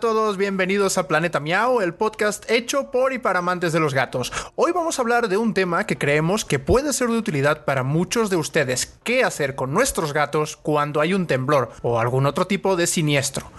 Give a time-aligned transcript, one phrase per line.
[0.00, 3.92] a todos, bienvenidos a Planeta Miau, el podcast hecho por y para amantes de los
[3.92, 4.32] gatos.
[4.54, 7.82] Hoy vamos a hablar de un tema que creemos que puede ser de utilidad para
[7.82, 8.98] muchos de ustedes.
[9.04, 13.50] ¿Qué hacer con nuestros gatos cuando hay un temblor o algún otro tipo de siniestro?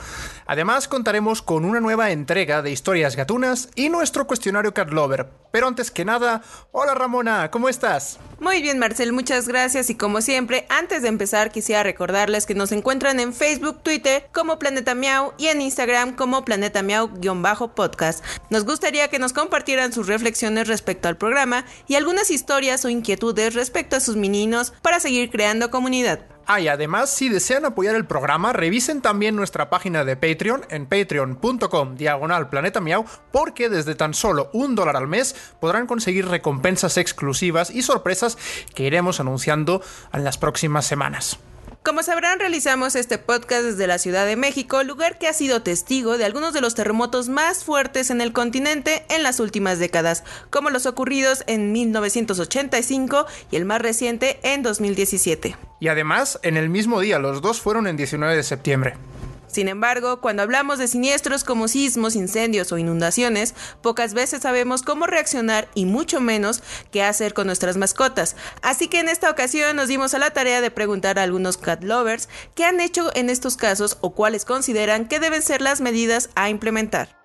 [0.47, 5.29] Además, contaremos con una nueva entrega de historias gatunas y nuestro cuestionario Cat Lover.
[5.51, 8.19] Pero antes que nada, hola Ramona, ¿cómo estás?
[8.39, 9.89] Muy bien, Marcel, muchas gracias.
[9.89, 14.59] Y como siempre, antes de empezar, quisiera recordarles que nos encuentran en Facebook, Twitter como
[14.59, 18.23] Planeta Miau y en Instagram como Planeta Miau-podcast.
[18.49, 23.53] Nos gustaría que nos compartieran sus reflexiones respecto al programa y algunas historias o inquietudes
[23.53, 26.25] respecto a sus meninos para seguir creando comunidad.
[26.47, 30.85] Ah, y además, si desean apoyar el programa, revisen también nuestra página de Patreon en
[30.85, 36.97] patreon.com diagonal planeta miau, porque desde tan solo un dólar al mes podrán conseguir recompensas
[36.97, 38.37] exclusivas y sorpresas
[38.73, 39.81] que iremos anunciando
[40.13, 41.39] en las próximas semanas.
[41.83, 46.19] Como sabrán, realizamos este podcast desde la Ciudad de México, lugar que ha sido testigo
[46.19, 50.69] de algunos de los terremotos más fuertes en el continente en las últimas décadas, como
[50.69, 55.57] los ocurridos en 1985 y el más reciente en 2017.
[55.79, 58.93] Y además, en el mismo día, los dos fueron en 19 de septiembre.
[59.51, 65.07] Sin embargo, cuando hablamos de siniestros como sismos, incendios o inundaciones, pocas veces sabemos cómo
[65.07, 68.37] reaccionar y mucho menos qué hacer con nuestras mascotas.
[68.61, 71.83] Así que en esta ocasión nos dimos a la tarea de preguntar a algunos cat
[71.83, 76.29] lovers qué han hecho en estos casos o cuáles consideran que deben ser las medidas
[76.35, 77.19] a implementar.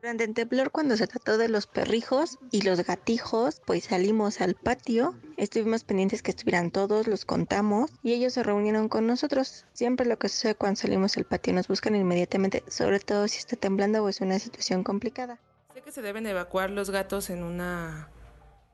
[0.00, 4.54] Durante el temblor, cuando se trató de los perrijos y los gatijos, pues salimos al
[4.54, 9.66] patio, estuvimos pendientes que estuvieran todos, los contamos y ellos se reunieron con nosotros.
[9.74, 13.56] Siempre lo que sucede cuando salimos al patio nos buscan inmediatamente, sobre todo si está
[13.56, 15.38] temblando o es una situación complicada.
[15.74, 18.08] Sé que se deben evacuar los gatos en una,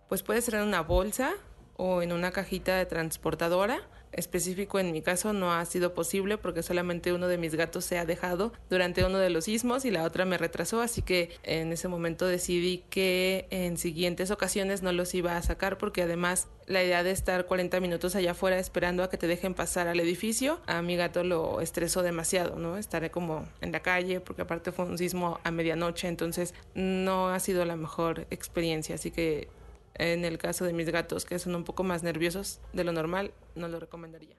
[0.08, 1.34] pues puede ser en una bolsa
[1.76, 3.80] o en una cajita de transportadora
[4.16, 7.98] específico en mi caso no ha sido posible porque solamente uno de mis gatos se
[7.98, 11.72] ha dejado durante uno de los sismos y la otra me retrasó, así que en
[11.72, 16.82] ese momento decidí que en siguientes ocasiones no los iba a sacar porque además la
[16.82, 20.60] idea de estar 40 minutos allá afuera esperando a que te dejen pasar al edificio,
[20.66, 22.76] a mi gato lo estresó demasiado, ¿no?
[22.76, 27.38] Estaré como en la calle porque aparte fue un sismo a medianoche, entonces no ha
[27.38, 29.48] sido la mejor experiencia, así que
[29.98, 33.32] en el caso de mis gatos que son un poco más nerviosos de lo normal,
[33.54, 34.36] no lo recomendaría.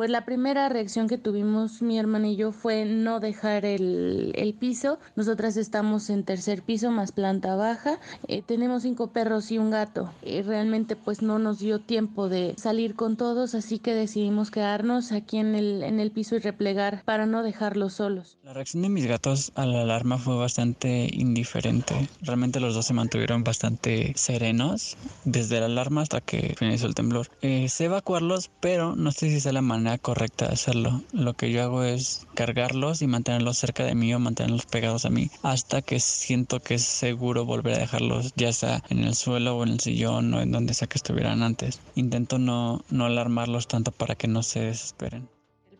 [0.00, 4.98] Pues la primera reacción que tuvimos mi hermana y yo fue no dejar el, piso.
[5.14, 8.00] Nosotras estamos en tercer piso más planta baja.
[8.26, 10.10] Eh, tenemos cinco perros y un gato.
[10.22, 15.12] Y realmente pues no nos dio tiempo de salir con todos, así que decidimos quedarnos
[15.12, 18.38] aquí en el, en el piso y replegar para no dejarlos solos.
[18.42, 22.08] La reacción de mis gatos a la alarma fue bastante indiferente.
[22.22, 24.96] Realmente los dos se mantuvieron bastante serenos
[25.26, 27.28] desde la alarma hasta que finalizó el temblor.
[27.42, 31.02] Eh, sé evacuarlos, pero no sé si es la manera correcta de hacerlo.
[31.12, 35.10] Lo que yo hago es cargarlos y mantenerlos cerca de mí o mantenerlos pegados a
[35.10, 39.56] mí hasta que siento que es seguro volver a dejarlos ya sea en el suelo
[39.56, 41.80] o en el sillón o en donde sea que estuvieran antes.
[41.94, 45.28] Intento no, no alarmarlos tanto para que no se desesperen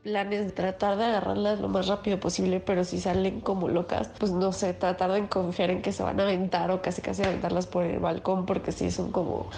[0.03, 4.32] plan es tratar de agarrarlas lo más rápido posible, pero si salen como locas, pues
[4.32, 7.66] no sé, tratar de confiar en que se van a aventar o casi casi aventarlas
[7.66, 9.50] por el balcón, porque si son como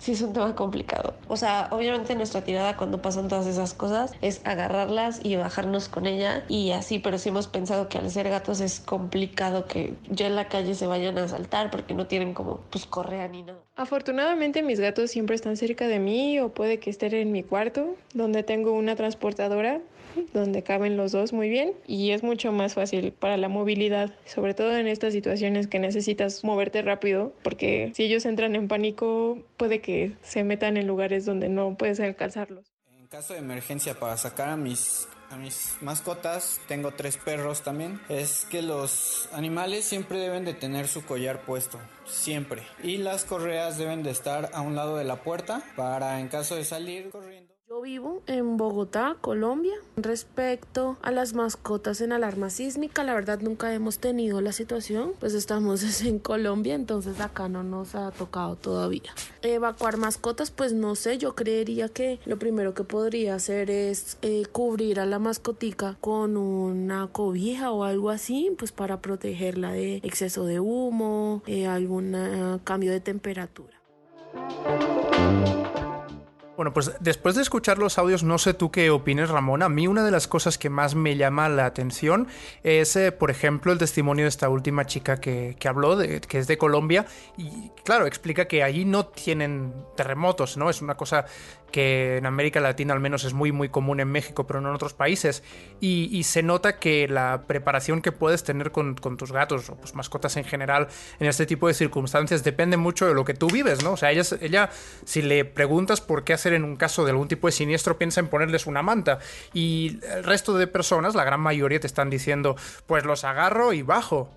[0.00, 1.14] sí es un tema complicado.
[1.28, 6.06] O sea, obviamente nuestra tirada cuando pasan todas esas cosas es agarrarlas y bajarnos con
[6.06, 10.26] ella y así, pero sí hemos pensado que al ser gatos es complicado que ya
[10.26, 13.60] en la calle se vayan a saltar porque no tienen como pues correa ni nada.
[13.76, 17.94] Afortunadamente mis gatos siempre están cerca de mí o puede que estén en mi cuarto
[18.14, 19.80] donde tengo una transportadora
[20.32, 24.54] donde caben los dos muy bien y es mucho más fácil para la movilidad, sobre
[24.54, 29.80] todo en estas situaciones que necesitas moverte rápido, porque si ellos entran en pánico puede
[29.80, 32.64] que se metan en lugares donde no puedes alcanzarlos.
[32.98, 38.00] En caso de emergencia para sacar a mis a mis mascotas, tengo tres perros también,
[38.08, 42.66] es que los animales siempre deben de tener su collar puesto, siempre.
[42.82, 46.56] Y las correas deben de estar a un lado de la puerta para en caso
[46.56, 49.74] de salir corriendo yo vivo en Bogotá, Colombia.
[49.96, 55.34] Respecto a las mascotas en alarma sísmica, la verdad nunca hemos tenido la situación, pues
[55.34, 59.14] estamos en Colombia, entonces acá no nos ha tocado todavía.
[59.42, 64.46] Evacuar mascotas, pues no sé, yo creería que lo primero que podría hacer es eh,
[64.50, 70.44] cubrir a la mascotica con una cobija o algo así, pues para protegerla de exceso
[70.44, 73.80] de humo, eh, algún eh, cambio de temperatura.
[76.60, 79.62] Bueno, pues después de escuchar los audios, no sé tú qué opines, Ramón.
[79.62, 82.28] A mí una de las cosas que más me llama la atención
[82.62, 86.46] es, eh, por ejemplo, el testimonio de esta última chica que, habló, de, que es
[86.48, 87.06] de Colombia.
[87.38, 90.68] Y claro, explica que allí no tienen terremotos, ¿no?
[90.68, 91.24] Es una cosa
[91.70, 94.74] que en América Latina al menos es muy muy común en México, pero no en
[94.74, 95.42] otros países.
[95.80, 100.36] Y, se nota que la preparación que puedes tener con, tus gatos o pues, mascotas
[100.36, 100.88] en general
[101.18, 103.92] en este tipo de circunstancias depende mucho de lo que tú vives, ¿no?
[103.92, 104.70] O sea, ella, ella
[105.04, 108.20] si le preguntas por qué hacer en un caso de algún tipo de siniestro, piensa
[108.20, 109.18] en ponerles una manta.
[109.52, 112.56] Y el resto de personas, la gran mayoría, te están diciendo,
[112.86, 114.30] pues los agarro y bajo.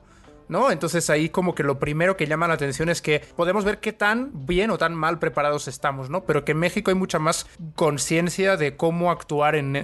[0.54, 0.70] ¿No?
[0.70, 3.92] Entonces ahí como que lo primero que llama la atención es que podemos ver qué
[3.92, 6.26] tan bien o tan mal preparados estamos, ¿no?
[6.26, 9.76] Pero que en México hay mucha más conciencia de cómo actuar en,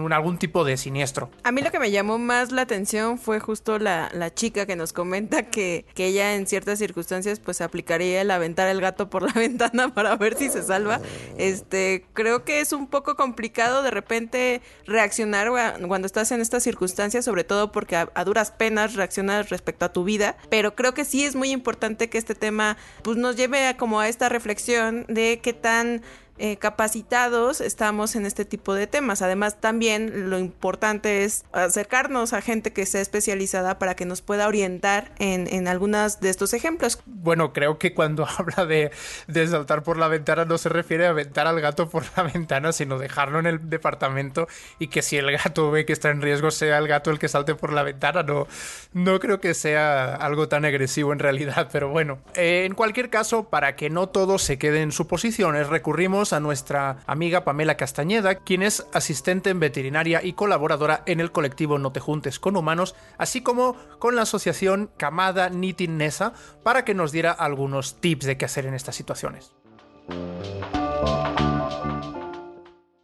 [0.00, 1.30] un, algún tipo de siniestro.
[1.42, 4.92] A mí lo que me llamó más la atención fue justo la, chica que nos
[4.92, 9.32] comenta que, que, ella en ciertas circunstancias pues aplicaría el aventar el gato por la
[9.34, 11.00] ventana para ver si se salva.
[11.38, 15.50] Este, creo que es un poco complicado de repente reaccionar
[15.88, 20.03] cuando estás en estas circunstancias, sobre todo porque a duras penas reaccionas respecto a tu
[20.04, 23.76] vida, pero creo que sí es muy importante que este tema pues nos lleve a
[23.76, 26.02] como a esta reflexión de qué tan
[26.36, 29.22] eh, capacitados estamos en este tipo de temas.
[29.22, 34.48] Además, también lo importante es acercarnos a gente que sea especializada para que nos pueda
[34.48, 36.98] orientar en, en algunos de estos ejemplos.
[37.06, 38.90] Bueno, creo que cuando habla de,
[39.28, 42.72] de, saltar por la ventana no se refiere a aventar al gato por la ventana,
[42.72, 44.48] sino dejarlo en el departamento
[44.80, 47.28] y que si el gato ve que está en riesgo sea el gato el que
[47.28, 48.24] salte por la ventana.
[48.24, 48.48] No,
[48.92, 52.18] no creo que sea algo tan agresivo en realidad, pero bueno.
[52.34, 56.98] Eh, en cualquier caso, para que no todo se quede en suposiciones, recurrimos a nuestra
[57.06, 62.00] amiga Pamela Castañeda, quien es asistente en veterinaria y colaboradora en el colectivo No Te
[62.00, 66.32] Juntes con Humanos, así como con la asociación Camada Nitin Nesa,
[66.62, 69.52] para que nos diera algunos tips de qué hacer en estas situaciones.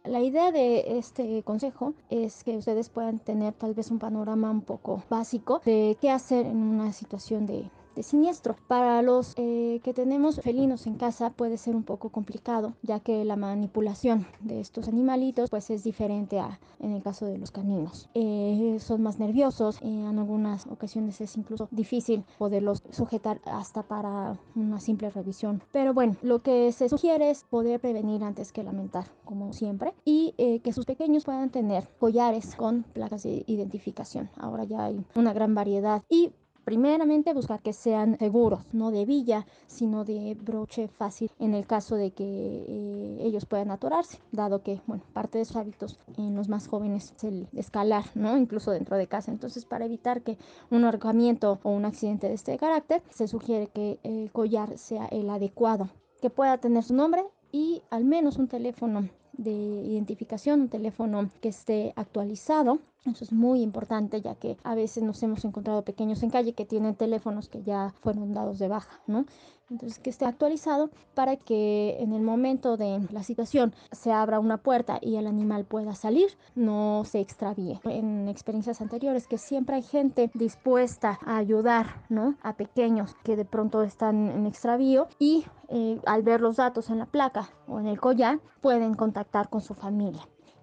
[0.03, 4.61] La idea de este consejo es que ustedes puedan tener tal vez un panorama un
[4.61, 8.55] poco básico de qué hacer en una situación de de siniestro.
[8.67, 13.25] Para los eh, que tenemos felinos en casa puede ser un poco complicado, ya que
[13.25, 18.09] la manipulación de estos animalitos pues es diferente a en el caso de los caninos.
[18.13, 24.37] Eh, son más nerviosos, eh, en algunas ocasiones es incluso difícil poderlos sujetar hasta para
[24.55, 25.61] una simple revisión.
[25.71, 30.33] Pero bueno, lo que se sugiere es poder prevenir antes que lamentar, como siempre, y
[30.63, 34.29] que sus pequeños puedan tener collares con placas de identificación.
[34.37, 36.31] Ahora ya hay una gran variedad y
[36.71, 41.97] Primeramente buscar que sean seguros, no de villa, sino de broche fácil en el caso
[41.97, 46.47] de que eh, ellos puedan atorarse, dado que, bueno, parte de sus hábitos en los
[46.47, 48.37] más jóvenes es el escalar, ¿no?
[48.37, 49.31] Incluso dentro de casa.
[49.31, 50.37] Entonces, para evitar que
[50.69, 55.29] un ahorcamiento o un accidente de este carácter, se sugiere que el collar sea el
[55.29, 55.89] adecuado,
[56.21, 61.49] que pueda tener su nombre y al menos un teléfono de identificación, un teléfono que
[61.49, 62.79] esté actualizado.
[63.05, 66.65] Eso es muy importante ya que a veces nos hemos encontrado pequeños en calle que
[66.65, 69.25] tienen teléfonos que ya fueron dados de baja, ¿no?
[69.71, 74.57] Entonces que esté actualizado para que en el momento de la situación se abra una
[74.57, 77.79] puerta y el animal pueda salir, no se extravíe.
[77.85, 82.35] En experiencias anteriores que siempre hay gente dispuesta a ayudar, ¿no?
[82.43, 86.99] A pequeños que de pronto están en extravío y eh, al ver los datos en
[86.99, 90.21] la placa o en el collar pueden contactar con su familia.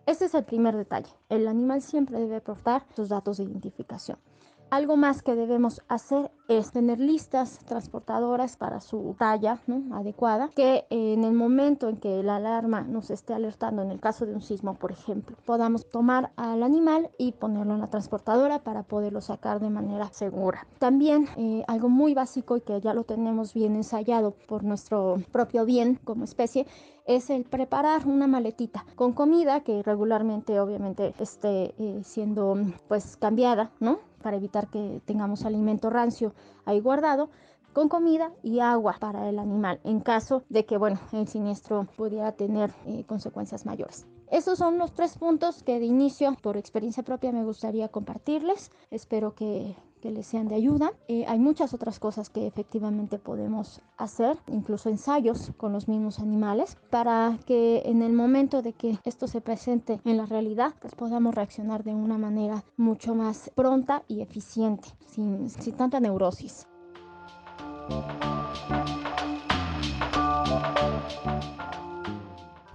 [0.09, 1.13] Este es el primer detalle.
[1.29, 4.17] El animal siempre debe portar sus datos de identificación.
[4.70, 9.59] Algo más que debemos hacer es tener listas transportadoras para su talla
[9.93, 14.26] adecuada, que en el momento en que la alarma nos esté alertando, en el caso
[14.26, 18.83] de un sismo, por ejemplo, podamos tomar al animal y ponerlo en la transportadora para
[18.83, 20.66] poderlo sacar de manera segura.
[20.78, 25.64] También eh, algo muy básico y que ya lo tenemos bien ensayado por nuestro propio
[25.64, 26.66] bien como especie
[27.07, 32.54] es el preparar una maletita con comida que regularmente obviamente esté eh, siendo
[32.87, 34.08] pues cambiada, ¿no?
[34.23, 36.35] Para evitar que tengamos alimento rancio
[36.65, 37.31] ahí guardado
[37.73, 42.33] con comida y agua para el animal en caso de que bueno el siniestro pudiera
[42.33, 44.07] tener eh, consecuencias mayores.
[44.31, 48.71] Esos son los tres puntos que de inicio por experiencia propia me gustaría compartirles.
[48.91, 50.93] Espero que que les sean de ayuda.
[51.09, 56.76] Eh, hay muchas otras cosas que efectivamente podemos hacer, incluso ensayos con los mismos animales,
[56.90, 61.35] para que en el momento de que esto se presente en la realidad, pues podamos
[61.35, 66.67] reaccionar de una manera mucho más pronta y eficiente, sin, sin tanta neurosis.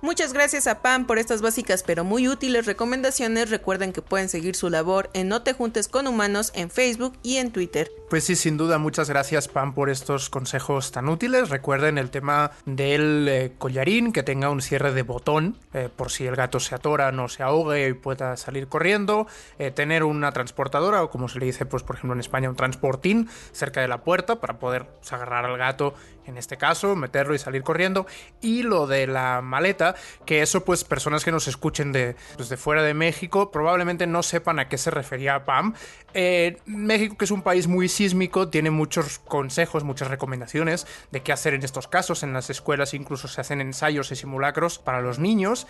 [0.04, 3.50] Muchas gracias a Pam por estas básicas pero muy útiles recomendaciones.
[3.50, 7.38] Recuerden que pueden seguir su labor en No Te Juntes con Humanos en Facebook y
[7.38, 7.90] en Twitter.
[8.10, 11.50] Pues sí, sin duda, muchas gracias Pam por estos consejos tan útiles.
[11.50, 16.26] Recuerden el tema del eh, collarín, que tenga un cierre de botón, eh, por si
[16.26, 19.26] el gato se atora, no se ahogue y pueda salir corriendo.
[19.58, 22.58] Eh, tener una transportadora, o como se le dice, pues por ejemplo en España, un
[22.58, 25.94] transportín cerca de la puerta para poder agarrar al gato
[26.26, 28.06] en este caso, meterlo y salir corriendo.
[28.42, 32.58] Y lo de la maleta, que eso pues personas que nos escuchen de, pues, de
[32.58, 35.74] fuera de México probablemente no sepan a qué se refería Pam.
[36.14, 41.32] Eh, México, que es un país muy sísmico, tiene muchos consejos, muchas recomendaciones de qué
[41.32, 42.24] hacer en estos casos.
[42.24, 45.68] En las escuelas incluso se hacen ensayos y simulacros para los niños.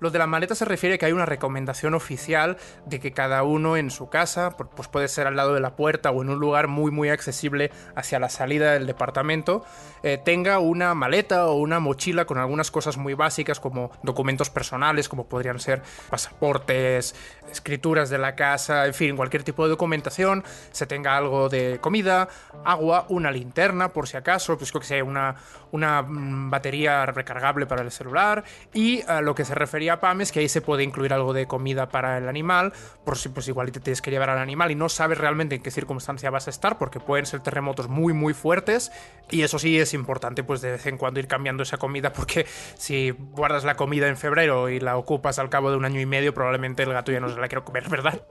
[0.00, 2.56] Lo de la maleta se refiere a que hay una recomendación oficial
[2.86, 6.10] de que cada uno en su casa, pues puede ser al lado de la puerta
[6.10, 9.64] o en un lugar muy muy accesible hacia la salida del departamento,
[10.02, 15.08] eh, tenga una maleta o una mochila con algunas cosas muy básicas como documentos personales,
[15.08, 17.14] como podrían ser pasaportes,
[17.50, 22.28] escrituras de la casa, en fin, cualquier tipo de documentación, se tenga algo de comida,
[22.64, 25.36] agua, una linterna por si acaso, pues que sea una,
[25.72, 30.20] una mm, batería recargable para el celular y a lo que se refería a Pam
[30.20, 32.72] es que ahí se puede incluir algo de comida para el animal,
[33.04, 35.62] por si pues igual te tienes que llevar al animal y no sabes realmente en
[35.62, 38.92] qué circunstancia vas a estar porque pueden ser terremotos muy muy fuertes
[39.30, 42.46] y eso sí es importante pues de vez en cuando ir cambiando esa comida porque
[42.76, 46.06] si guardas la comida en febrero y la ocupas al cabo de un año y
[46.06, 48.22] medio probablemente el gato ya no se la quiere comer, ¿verdad?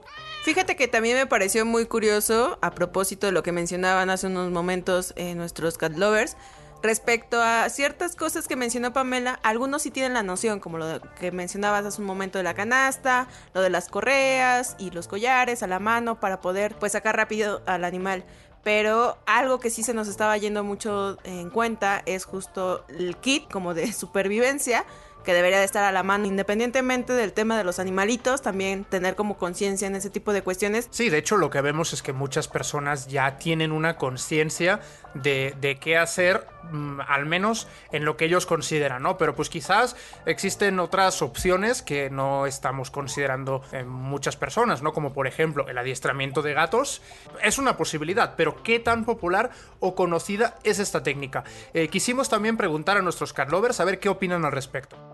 [0.42, 4.50] Fíjate que también me pareció muy curioso a propósito de lo que mencionaban hace unos
[4.50, 6.36] momentos eh, nuestros cat lovers
[6.82, 11.32] respecto a ciertas cosas que mencionó Pamela, algunos sí tienen la noción, como lo que
[11.32, 15.66] mencionabas hace un momento de la canasta, lo de las correas y los collares a
[15.66, 18.24] la mano para poder pues sacar rápido al animal.
[18.64, 23.50] Pero algo que sí se nos estaba yendo mucho en cuenta es justo el kit
[23.50, 24.84] como de supervivencia
[25.22, 29.14] que debería de estar a la mano independientemente del tema de los animalitos, también tener
[29.14, 30.88] como conciencia en ese tipo de cuestiones.
[30.90, 34.80] Sí, de hecho lo que vemos es que muchas personas ya tienen una conciencia
[35.14, 39.18] de, de, qué hacer, mm, al menos en lo que ellos consideran, ¿no?
[39.18, 44.92] Pero pues quizás existen otras opciones que no estamos considerando en muchas personas, ¿no?
[44.92, 47.02] Como por ejemplo el adiestramiento de gatos.
[47.42, 49.50] Es una posibilidad, pero ¿qué tan popular
[49.80, 51.44] o conocida es esta técnica?
[51.74, 55.11] Eh, quisimos también preguntar a nuestros cat lovers a ver qué opinan al respecto.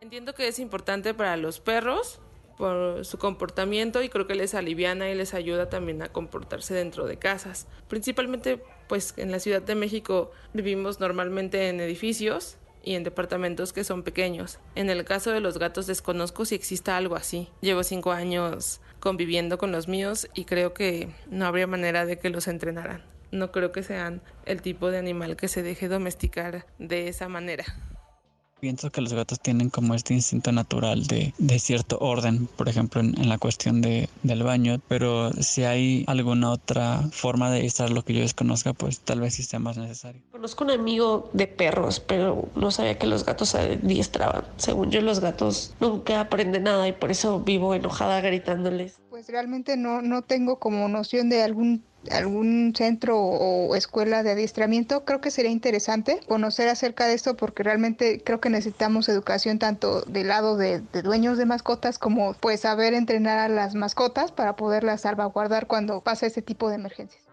[0.00, 2.20] Entiendo que es importante para los perros
[2.56, 7.06] por su comportamiento y creo que les aliviana y les ayuda también a comportarse dentro
[7.06, 7.68] de casas.
[7.88, 13.84] Principalmente pues en la Ciudad de México vivimos normalmente en edificios y en departamentos que
[13.84, 14.58] son pequeños.
[14.74, 17.48] En el caso de los gatos desconozco si exista algo así.
[17.60, 22.30] Llevo cinco años conviviendo con los míos y creo que no habría manera de que
[22.30, 23.04] los entrenaran.
[23.30, 27.64] No creo que sean el tipo de animal que se deje domesticar de esa manera.
[28.60, 33.00] Pienso que los gatos tienen como este instinto natural de, de cierto orden, por ejemplo,
[33.00, 38.02] en, la cuestión de, del baño, pero si hay alguna otra forma de estar lo
[38.02, 40.22] que yo desconozca, pues tal vez sí sea más necesario.
[40.32, 44.44] Conozco un amigo de perros, pero no sabía que los gatos se adiestraban.
[44.56, 49.00] Según yo, los gatos nunca aprenden nada y por eso vivo enojada gritándoles.
[49.08, 55.04] Pues realmente no, no tengo como noción de algún algún centro o escuela de adiestramiento,
[55.04, 60.02] creo que sería interesante conocer acerca de esto porque realmente creo que necesitamos educación tanto
[60.02, 65.02] del lado de, dueños de mascotas como pues saber entrenar a las mascotas para poderlas
[65.02, 67.24] salvaguardar cuando pasa ese tipo de emergencias.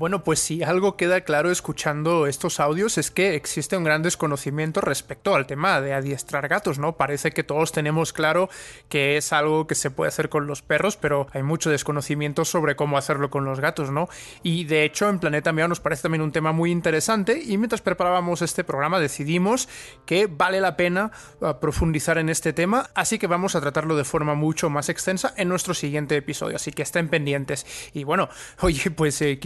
[0.00, 4.80] Bueno, pues si algo queda claro escuchando estos audios es que existe un gran desconocimiento
[4.80, 6.96] respecto al tema de adiestrar gatos, ¿no?
[6.96, 8.48] Parece que todos tenemos claro
[8.88, 12.76] que es algo que se puede hacer con los perros, pero hay mucho desconocimiento sobre
[12.76, 14.08] cómo hacerlo con los gatos, ¿no?
[14.42, 17.82] Y de hecho en Planeta Meow nos parece también un tema muy interesante y mientras
[17.82, 19.68] preparábamos este programa decidimos
[20.06, 24.04] que vale la pena uh, profundizar en este tema, así que vamos a tratarlo de
[24.04, 27.66] forma mucho más extensa en nuestro siguiente episodio, así que estén pendientes.
[27.92, 28.30] Y bueno,
[28.60, 29.38] oye, pues eh,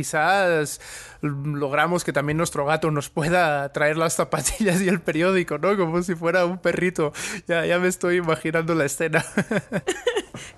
[0.45, 0.81] quizás
[1.25, 5.77] logramos que también nuestro gato nos pueda traer las zapatillas y el periódico, ¿no?
[5.77, 7.13] Como si fuera un perrito.
[7.47, 9.25] Ya, ya me estoy imaginando la escena.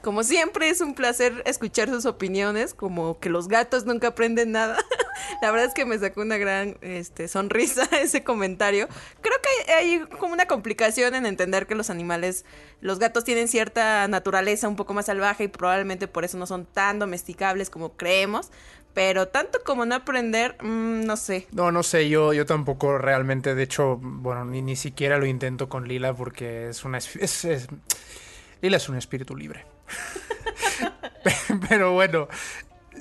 [0.03, 4.79] Como siempre es un placer escuchar sus opiniones, como que los gatos nunca aprenden nada.
[5.43, 8.89] La verdad es que me sacó una gran este, sonrisa ese comentario.
[9.21, 12.45] Creo que hay, como una complicación en entender que los animales,
[12.81, 16.67] los gatos tienen cierta naturaleza un poco más salvaje y probablemente por eso no son
[16.67, 18.51] tan domesticables como creemos
[18.97, 21.47] pero tanto como no aprender, mm, no sé.
[21.53, 25.69] No, no sé, yo, yo tampoco realmente, de hecho, bueno, ni, ni siquiera lo intento
[25.69, 26.99] con Lila porque es una...
[26.99, 27.69] Es,
[28.61, 29.67] Lila es un espíritu libre.
[31.69, 32.29] pero bueno,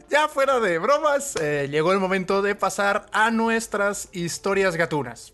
[0.10, 5.34] ya fuera de bromas, eh, llegó el momento de pasar a nuestras historias gatunas.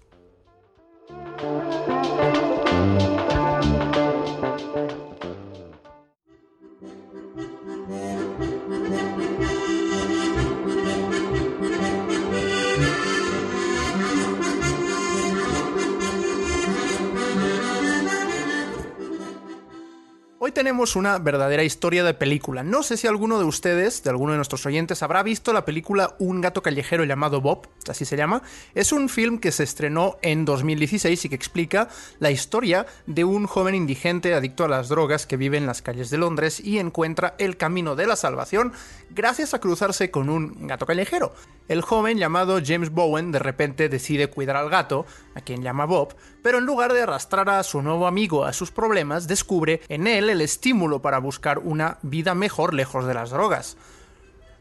[20.53, 22.61] Tenemos una verdadera historia de película.
[22.61, 26.15] No sé si alguno de ustedes, de alguno de nuestros oyentes, habrá visto la película
[26.19, 28.41] Un gato callejero llamado Bob, así se llama.
[28.75, 31.87] Es un film que se estrenó en 2016 y que explica
[32.19, 36.09] la historia de un joven indigente adicto a las drogas que vive en las calles
[36.09, 38.73] de Londres y encuentra el camino de la salvación
[39.09, 41.33] gracias a cruzarse con un gato callejero.
[41.67, 45.05] El joven llamado James Bowen de repente decide cuidar al gato,
[45.35, 48.71] a quien llama Bob, pero en lugar de arrastrar a su nuevo amigo a sus
[48.71, 53.77] problemas, descubre en él el estímulo para buscar una vida mejor lejos de las drogas.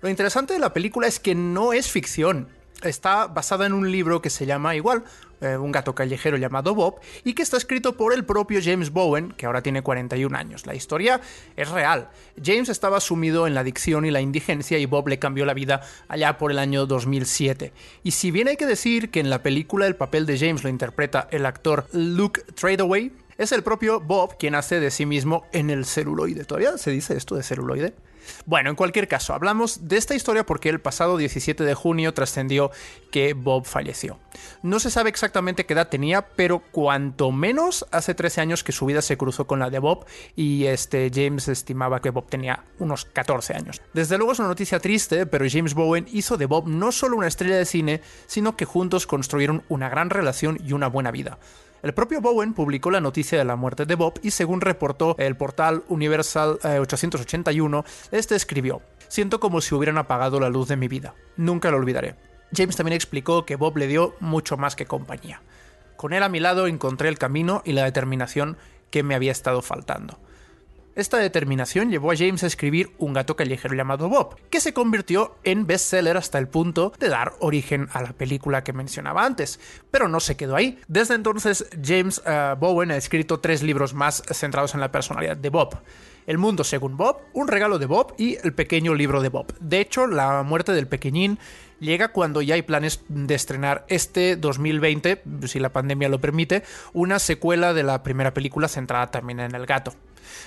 [0.00, 2.48] Lo interesante de la película es que no es ficción,
[2.82, 5.04] está basada en un libro que se llama igual,
[5.40, 9.32] eh, un gato callejero llamado Bob, y que está escrito por el propio James Bowen,
[9.32, 10.66] que ahora tiene 41 años.
[10.66, 11.20] La historia
[11.56, 12.10] es real.
[12.42, 15.80] James estaba sumido en la adicción y la indigencia y Bob le cambió la vida
[16.08, 17.72] allá por el año 2007.
[18.02, 20.68] Y si bien hay que decir que en la película el papel de James lo
[20.68, 25.70] interpreta el actor Luke Tradeaway, es el propio Bob quien hace de sí mismo en
[25.70, 26.44] el celuloide.
[26.44, 27.94] ¿Todavía se dice esto de celuloide?
[28.46, 32.70] Bueno, en cualquier caso, hablamos de esta historia porque el pasado 17 de junio trascendió
[33.10, 34.18] que Bob falleció.
[34.62, 38.86] No se sabe exactamente qué edad tenía, pero cuanto menos hace 13 años que su
[38.86, 43.04] vida se cruzó con la de Bob y este James estimaba que Bob tenía unos
[43.04, 43.80] 14 años.
[43.92, 47.28] Desde luego es una noticia triste, pero James Bowen hizo de Bob no solo una
[47.28, 51.38] estrella de cine, sino que juntos construyeron una gran relación y una buena vida.
[51.82, 55.36] El propio Bowen publicó la noticia de la muerte de Bob y según reportó el
[55.36, 60.86] portal Universal 881, eh, este escribió, Siento como si hubieran apagado la luz de mi
[60.86, 61.14] vida.
[61.36, 62.14] Nunca lo olvidaré.
[62.54, 65.42] James también explicó que Bob le dio mucho más que compañía.
[65.96, 68.56] Con él a mi lado encontré el camino y la determinación
[68.90, 70.18] que me había estado faltando.
[71.00, 75.34] Esta determinación llevó a James a escribir Un gato callejero llamado Bob, que se convirtió
[75.44, 79.60] en bestseller hasta el punto de dar origen a la película que mencionaba antes.
[79.90, 80.78] Pero no se quedó ahí.
[80.88, 85.48] Desde entonces, James eh, Bowen ha escrito tres libros más centrados en la personalidad de
[85.48, 85.78] Bob.
[86.26, 89.54] El mundo según Bob, Un regalo de Bob y El pequeño libro de Bob.
[89.58, 91.38] De hecho, la muerte del pequeñín
[91.78, 97.18] llega cuando ya hay planes de estrenar este 2020, si la pandemia lo permite, una
[97.18, 99.94] secuela de la primera película centrada también en el gato.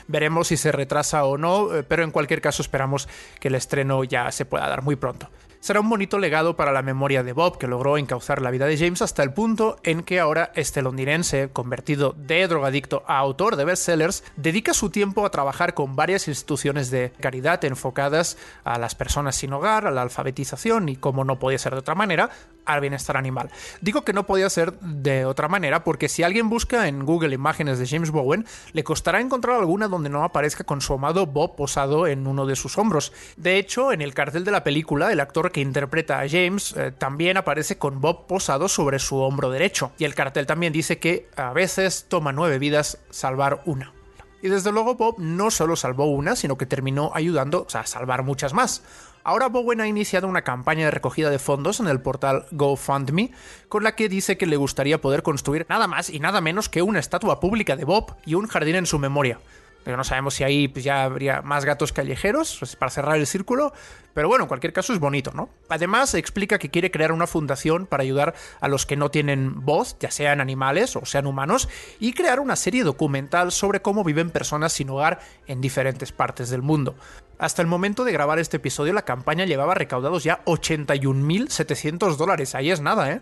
[0.07, 3.07] Veremos si se retrasa o no, eh, pero en cualquier caso esperamos
[3.39, 5.29] que el estreno ya se pueda dar muy pronto
[5.63, 8.77] será un bonito legado para la memoria de Bob, que logró encauzar la vida de
[8.77, 13.63] James hasta el punto en que ahora este londinense, convertido de drogadicto a autor de
[13.63, 19.37] bestsellers, dedica su tiempo a trabajar con varias instituciones de caridad enfocadas a las personas
[19.37, 22.29] sin hogar, a la alfabetización y, como no podía ser de otra manera,
[22.65, 23.49] al bienestar animal.
[23.81, 27.79] Digo que no podía ser de otra manera porque si alguien busca en Google imágenes
[27.79, 32.07] de James Bowen, le costará encontrar alguna donde no aparezca con su amado Bob posado
[32.07, 33.13] en uno de sus hombros.
[33.37, 36.91] De hecho, en el cartel de la película, el actor que interpreta a James eh,
[36.91, 39.93] también aparece con Bob posado sobre su hombro derecho.
[39.97, 43.93] Y el cartel también dice que a veces toma nueve vidas salvar una.
[44.41, 48.53] Y desde luego Bob no solo salvó una, sino que terminó ayudando a salvar muchas
[48.53, 48.83] más.
[49.23, 53.31] Ahora Bowen ha iniciado una campaña de recogida de fondos en el portal GoFundMe,
[53.69, 56.81] con la que dice que le gustaría poder construir nada más y nada menos que
[56.81, 59.39] una estatua pública de Bob y un jardín en su memoria
[59.83, 63.27] pero no sabemos si ahí pues, ya habría más gatos callejeros pues, para cerrar el
[63.27, 63.73] círculo.
[64.13, 65.49] Pero bueno, en cualquier caso es bonito, ¿no?
[65.69, 69.97] Además, explica que quiere crear una fundación para ayudar a los que no tienen voz,
[69.99, 71.67] ya sean animales o sean humanos,
[71.99, 76.61] y crear una serie documental sobre cómo viven personas sin hogar en diferentes partes del
[76.61, 76.95] mundo.
[77.39, 82.53] Hasta el momento de grabar este episodio, la campaña llevaba recaudados ya 81.700 dólares.
[82.53, 83.21] Ahí es nada, ¿eh?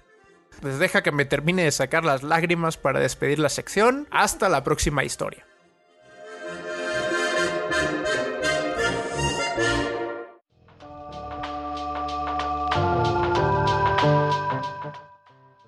[0.60, 4.08] Pues deja que me termine de sacar las lágrimas para despedir la sección.
[4.12, 5.46] Hasta la próxima historia.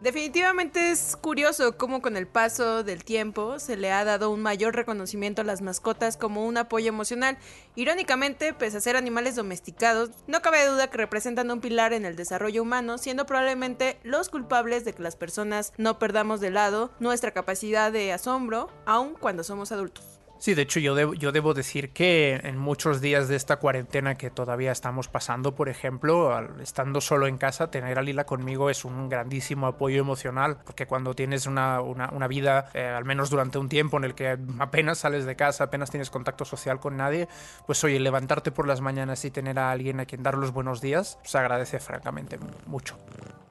[0.04, 4.76] Definitivamente es curioso cómo con el paso del tiempo se le ha dado un mayor
[4.76, 7.38] reconocimiento a las mascotas como un apoyo emocional.
[7.78, 12.18] Irónicamente, pese a ser animales domesticados, no cabe duda que representan un pilar en el
[12.18, 17.32] desarrollo humano, siendo probablemente los culpables de que las personas no perdamos de lado nuestra
[17.32, 20.23] capacidad de asombro, aun cuando somos adultos.
[20.44, 24.16] Sí, de hecho yo debo, yo debo decir que en muchos días de esta cuarentena
[24.16, 28.84] que todavía estamos pasando, por ejemplo, estando solo en casa, tener a Lila conmigo es
[28.84, 31.80] un grandísimo apoyo emocional, porque cuando tienes una,
[32.28, 35.90] vida, eh, al menos durante un tiempo en el que apenas sales de casa, apenas
[35.90, 37.30] tienes contacto social con nadie,
[37.66, 40.82] pues oye, levantarte por las mañanas y tener a alguien a quien dar los buenos
[40.82, 42.98] días, se agradece francamente mucho.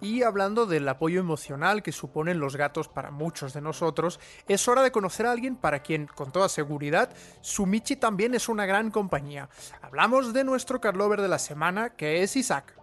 [0.02, 4.82] Y hablando del apoyo emocional que suponen los gatos para muchos de nosotros, es hora
[4.82, 6.81] de conocer a alguien para quien, con toda seguridad,
[7.40, 9.48] Sumichi también es una gran compañía.
[9.80, 12.74] Hablamos de nuestro carlover de la semana, que es Isaac.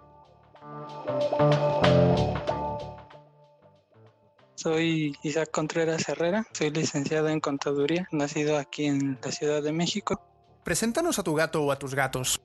[4.55, 10.21] Soy Isaac Contreras Herrera, soy licenciado en contaduría, nacido aquí en la Ciudad de México.
[10.63, 12.41] Preséntanos a tu gato o a tus gatos.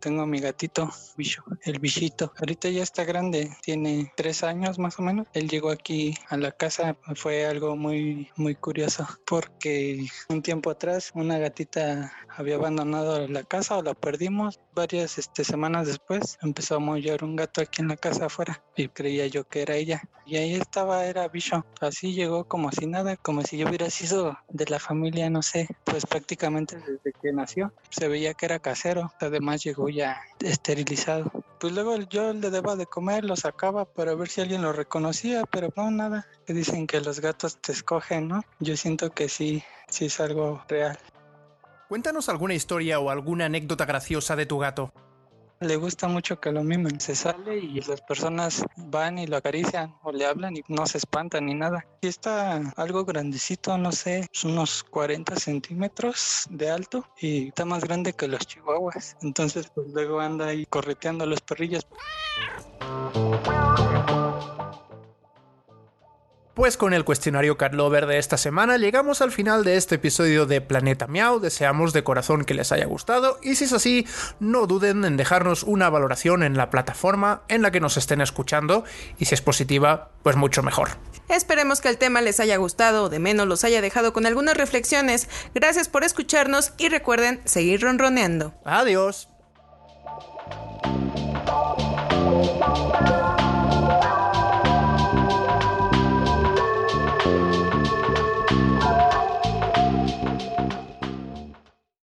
[0.00, 2.32] Tengo a mi gatito, Bicho, el bichito.
[2.38, 5.26] Ahorita ya está grande, tiene tres años más o menos.
[5.32, 11.10] Él llegó aquí a la casa, fue algo muy, muy curioso, porque un tiempo atrás
[11.14, 14.60] una gatita había abandonado la casa o la perdimos.
[14.74, 18.88] Varias este, semanas después empezó a mollar un gato aquí en la casa afuera y
[18.88, 20.02] creía yo que era ella.
[20.24, 21.64] Y ahí estaba, era Bicho.
[21.80, 25.68] Así llegó como si nada, como si yo hubiera sido de la familia, no sé,
[25.84, 27.72] pues prácticamente desde que nació.
[27.88, 29.10] Se veía que era casero.
[29.20, 31.30] Además llegó ya esterilizado.
[31.60, 35.44] Pues luego yo le daba de comer, lo sacaba para ver si alguien lo reconocía,
[35.50, 36.26] pero no, nada.
[36.46, 38.42] Dicen que los gatos te escogen, ¿no?
[38.60, 40.98] Yo siento que sí, sí es algo real.
[41.88, 44.92] Cuéntanos alguna historia o alguna anécdota graciosa de tu gato.
[45.60, 47.00] Le gusta mucho que lo mimen.
[47.00, 50.98] Se sale y las personas van y lo acarician o le hablan y no se
[50.98, 51.84] espantan ni nada.
[52.00, 58.12] Y está algo grandecito, no sé, unos 40 centímetros de alto y está más grande
[58.12, 59.16] que los chihuahuas.
[59.22, 61.86] Entonces, pues luego anda ahí correteando a los perrillos.
[66.58, 70.44] Pues con el cuestionario Cat Lover de esta semana llegamos al final de este episodio
[70.44, 71.38] de Planeta Miau.
[71.38, 74.08] Deseamos de corazón que les haya gustado y si es así,
[74.40, 78.82] no duden en dejarnos una valoración en la plataforma en la que nos estén escuchando
[79.20, 80.88] y si es positiva, pues mucho mejor.
[81.28, 84.56] Esperemos que el tema les haya gustado o de menos los haya dejado con algunas
[84.56, 85.28] reflexiones.
[85.54, 88.52] Gracias por escucharnos y recuerden seguir ronroneando.
[88.64, 89.28] Adiós.